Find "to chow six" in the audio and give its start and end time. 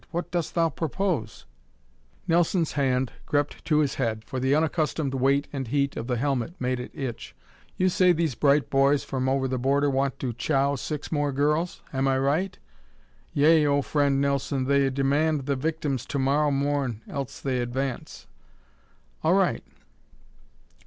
10.17-11.11